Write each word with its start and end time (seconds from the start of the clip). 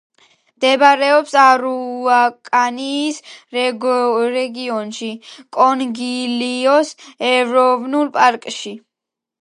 მდებარეობს 0.59 1.35
არაუკანიის 1.41 3.19
რეგიონში, 3.59 5.11
კონგილიოს 5.61 6.95
ეროვნულ 7.35 8.15
პარკში. 8.19 8.75